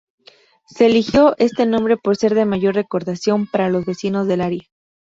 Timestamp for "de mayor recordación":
2.33-3.45